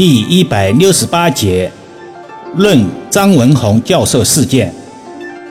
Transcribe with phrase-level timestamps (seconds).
[0.00, 1.70] 第一百六十八节，
[2.56, 4.74] 论张文宏教授事件。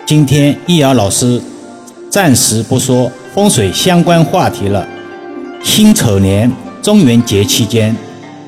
[0.08, 1.40] 今天易遥老师
[2.10, 4.88] 暂时不说风水相关话题了。
[5.64, 6.51] 辛丑年
[6.82, 7.96] 中元节期间，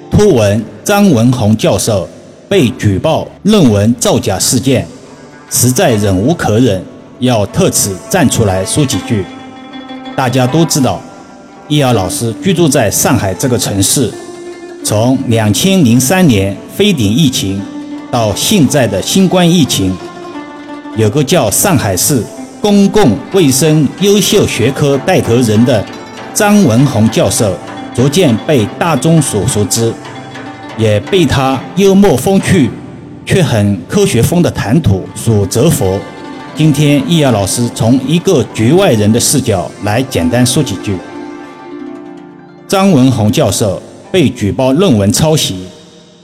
[0.09, 2.09] 突闻张文宏教授
[2.49, 4.87] 被举报论文造假事件，
[5.51, 6.83] 实在忍无可忍，
[7.19, 9.23] 要特此站出来说几句。
[10.15, 10.99] 大家都知道。
[11.67, 14.11] 易遥老师居住在上海这个城市，
[14.83, 17.61] 从两千零三年非典疫情
[18.11, 19.95] 到现在的新冠疫情，
[20.97, 22.23] 有个叫上海市
[22.59, 25.83] 公共卫生优秀学科带头人的
[26.33, 27.55] 张文宏教授，
[27.93, 29.93] 逐渐被大众所熟知，
[30.77, 32.69] 也被他幽默风趣
[33.25, 35.99] 却很科学风的谈吐所折服。
[36.55, 40.97] 今天易遥老师从一个局外人的视角来简单说几句。
[42.67, 45.55] 张文宏教授被举报论文抄袭，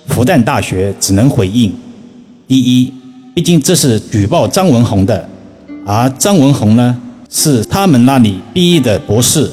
[0.08, 1.74] 复旦大学只能回应：
[2.46, 2.94] 第一，
[3.34, 5.28] 毕竟这是举报张文宏的，
[5.86, 6.96] 而张文宏呢
[7.30, 9.50] 是他们那里毕业的博士；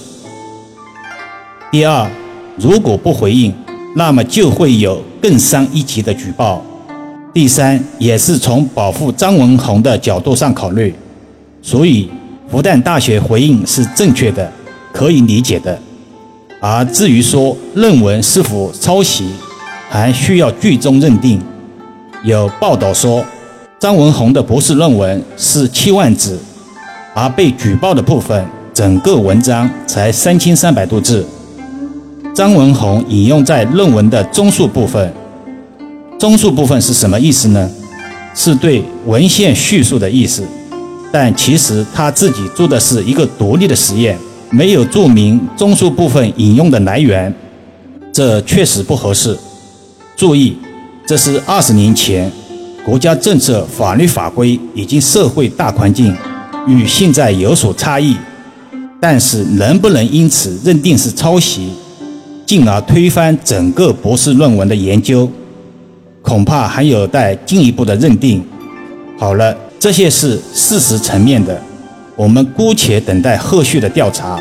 [1.71, 2.11] 第二，
[2.59, 3.55] 如果不回应，
[3.95, 6.61] 那么就会有更上一级的举报；
[7.33, 10.93] 第三，也是从保护张文宏的角度上考虑，
[11.63, 12.11] 所以
[12.51, 14.51] 复旦大学回应是正确的，
[14.93, 15.79] 可以理解的。
[16.67, 19.27] 而至于说论文是否抄袭，
[19.91, 21.39] 还需要剧中认定。
[22.23, 23.23] 有报道说，
[23.79, 26.41] 张文宏的博士论文是七万字，
[27.13, 28.43] 而被举报的部分，
[28.73, 31.27] 整个文章才三千三百多字。
[32.35, 35.13] 张文宏引用在论文的综述部分，
[36.19, 37.71] 综述部分是什么意思呢？
[38.35, 40.43] 是对文献叙述的意思，
[41.13, 44.19] 但其实他自己做的是一个独立的实验。
[44.55, 47.35] 没有注明综述部分引用的来源，
[48.13, 49.37] 这确实不合适。
[50.17, 50.57] 注意，
[51.05, 52.31] 这是二十年前，
[52.85, 56.17] 国家政策、法律法规以及社会大环境
[56.69, 58.17] 与现在有所差异。
[59.01, 61.71] 但是，能不能因此认定是抄袭，
[62.47, 65.29] 进而推翻整个博士论文的研究，
[66.23, 68.41] 恐怕还有待进一步的认定。
[69.19, 71.61] 好了，这些是事实层面的。
[72.17, 74.41] 我们姑且等待后续的调查，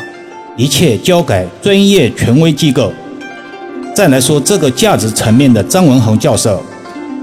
[0.56, 2.92] 一切交给专业权威机构。
[3.92, 6.62] 再来说这个价值层面的张文宏教授，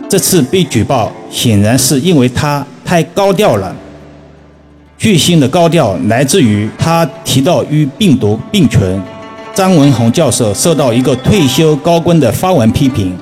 [0.09, 3.73] 这次被举报，显然是因为他太高调了。
[4.97, 9.01] 巨星的高调来自于他提到与病毒并存。
[9.53, 13.13] 张文宏教授受到一个退休高官的发文批评，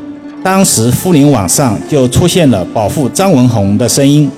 [0.43, 4.29] 当时互联网上就出现了保护张文宏的声音，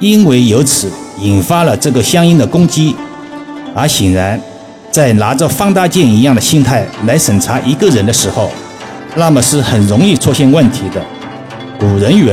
[0.00, 0.90] 因为由此。
[1.20, 2.94] 引发了这个相应的攻击，
[3.74, 4.40] 而显然，
[4.90, 8.50] 在拿着放大镜一样的心态来审查一个人的时候，
[9.16, 11.02] 那么是很容易出现问题的。
[11.78, 12.26] 古人云：“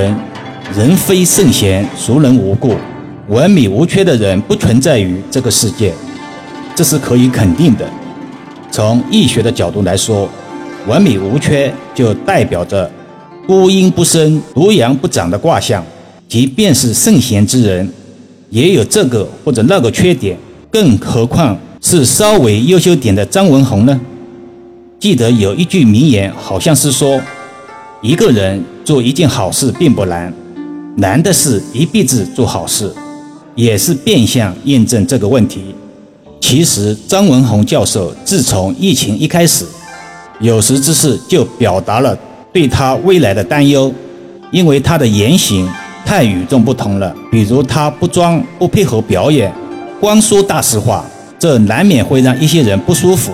[0.76, 2.76] 人非圣贤，孰能无过？”
[3.30, 5.94] 完美无缺的人不存在于这个世界，
[6.76, 7.88] 这是可以肯定的。
[8.72, 10.28] 从易学的角度来说，
[10.88, 12.90] 完美无缺就代表着
[13.48, 15.84] 孤阴不生、独阳不长的卦象，
[16.28, 17.90] 即便是圣贤之人。
[18.52, 20.38] 也有这个或者那个缺点，
[20.70, 24.00] 更何况是稍微优秀点的张文宏呢？
[25.00, 27.20] 记得有一句名言，好像是说，
[28.02, 30.34] 一个人做一件好事并不难，
[30.98, 32.94] 难的是一辈子做好事，
[33.56, 35.74] 也是变相验证这个问题。
[36.42, 39.66] 其实张文宏教授自从疫情一开始，
[40.42, 42.18] 有识之士就表达了
[42.52, 43.94] 对他未来的担忧，
[44.52, 45.66] 因为他的言行。
[46.06, 49.52] 太与众不同了，比如他不装不配合表演，
[50.00, 51.06] 光说大实话，
[51.40, 53.34] 这难免会让一些人不舒服。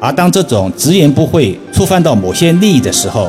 [0.00, 3.28] 而当这种直言不讳触犯到某些利益的时候，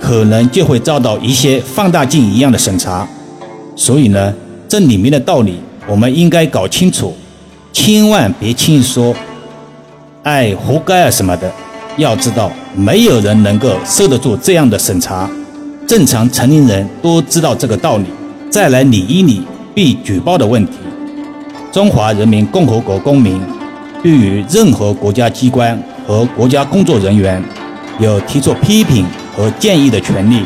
[0.00, 3.06] 可能就会遭到一些放大镜一样的审查。
[3.74, 4.32] 所以呢，
[4.68, 5.58] 这里面的道理
[5.88, 7.14] 我们应该搞清楚，
[7.72, 9.14] 千万别轻易说
[10.22, 11.50] “哎，活该啊”什么的。
[11.96, 15.28] 要知道，没有人能够受得住这样的审查，
[15.88, 18.04] 正常成年人都知道这个道理。
[18.50, 19.40] 再来理一理
[19.74, 20.72] 被举报的问题。
[21.72, 23.40] 中华人民共和国公民
[24.02, 27.42] 对于任何国家机关和国家工作人员
[27.98, 30.42] 有提出批评和建议的权利。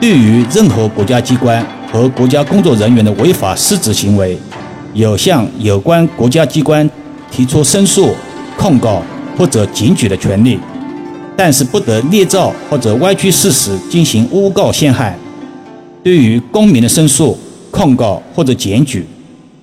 [0.00, 4.36] 对于任何国家机关和国家工作人员的违法失职行为，
[4.92, 6.88] 有向有关国家机关
[7.30, 8.12] 提出申诉、
[8.56, 9.00] 控告
[9.38, 10.58] 或者检举的权利，
[11.36, 15.18] 但是不得捏造或者歪曲事实进行诬告陷害。
[16.02, 17.38] 对于公民的申诉、
[17.70, 19.06] 控告或者检举，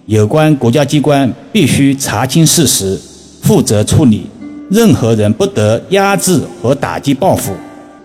[0.05, 2.99] 有关国家机关必须查清事实，
[3.41, 4.25] 负责处理。
[4.69, 7.53] 任何人不得压制和打击报复，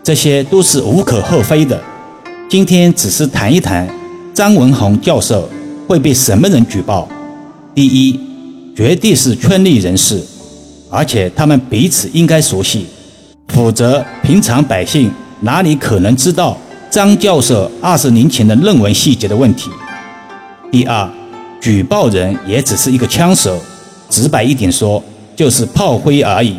[0.03, 1.81] 这些都是无可厚非的。
[2.49, 3.89] 今天只是谈一谈
[4.35, 5.49] 张文宏教授
[5.87, 7.09] 会被什么人举报。
[7.75, 8.19] 第一，
[8.77, 10.21] 绝对是圈内人士，
[10.91, 12.87] 而且他们彼此应该熟悉，
[13.57, 15.11] 否则平常百姓
[15.41, 16.55] 哪里可能知道
[16.91, 19.71] 张教授二十年前的论文细节的问题？
[20.71, 21.09] 第二，
[21.59, 23.59] 举报人也只是一个枪手，
[24.11, 25.03] 直白一点说，
[25.35, 26.59] 就是炮灰而已。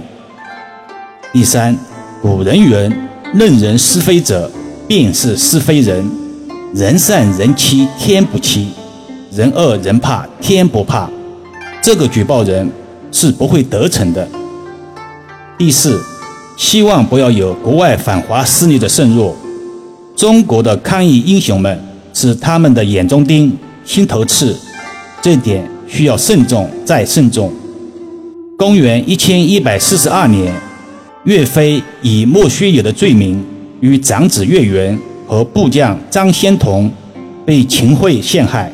[1.32, 1.78] 第三，
[2.20, 2.92] 古人云
[3.32, 4.50] ：“任人是非者。”
[4.88, 6.10] 便是是非人，
[6.74, 8.70] 人善人欺天不欺，
[9.32, 11.08] 人恶人怕天不怕。
[11.80, 12.72] 这个举报人
[13.12, 14.28] 是不会得逞的。
[15.58, 16.02] 第四，
[16.58, 19.34] 希望不要有国外反华势力的渗入。
[20.16, 21.80] 中国的抗疫英雄们
[22.14, 23.56] 是他们的眼中钉、
[23.86, 24.58] 心头刺，
[25.22, 27.54] 这点需要慎重再慎重。
[28.58, 30.52] 公元一千一百四十二年，
[31.26, 33.42] 岳飞以莫须有的罪名。
[33.80, 36.92] 与长子岳元和部将张先同
[37.46, 38.74] 被秦桧陷害。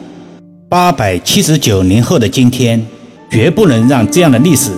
[0.69, 2.81] 八百七十九年后的今天，
[3.29, 4.71] 绝不能让这样的历史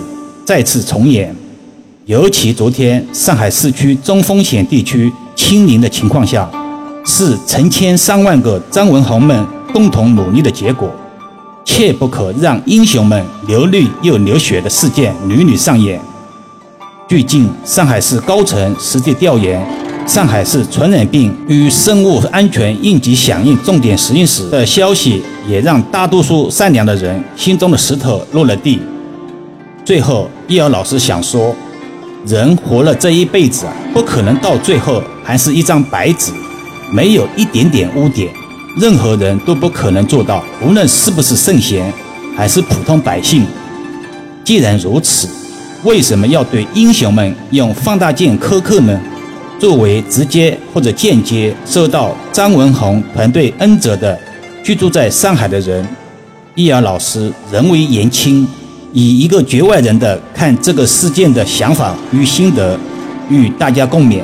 [0.44, 1.32] 再次重演。
[2.06, 6.48] 尤其昨天上海市区中风险地区清零的情况下，
[7.04, 10.88] 是成千上万个张文宏们共同努力的结果。
[11.64, 16.00] 切不可让英雄们流泪又流血的事件屡屡上演。
[17.08, 19.60] 最近，上海市高层实地调研。
[20.06, 28.78] 上海市传染病与生物安全应急响应重点实验室的消息，也让大多数善良的人心中的石头落了地。
[29.84, 31.52] 最后，易遥老师想说，
[32.26, 36.32] 人活了这一辈子啊，不可能到最后还是一张白纸，
[36.92, 38.28] 没有一点点污点。
[38.76, 41.92] 任何人都不可能做到，无论是不是圣贤，
[42.36, 43.46] 还是普通百姓。
[44.42, 45.28] 既然如此，
[45.84, 49.00] 为什么要对英雄们用放大镜苛刻呢？
[49.60, 54.18] 作为直接或者间接受到张文宏团队恩泽的
[54.62, 55.86] 居住在上海的人，
[56.56, 58.46] 易遥老师人为言轻，
[58.92, 62.78] 以一个局外人的看这个事件的想法与心得，
[63.28, 64.22] 与大家共勉。